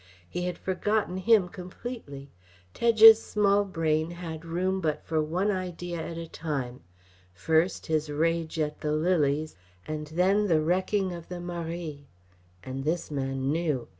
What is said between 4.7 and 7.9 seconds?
but for one idea at a time: first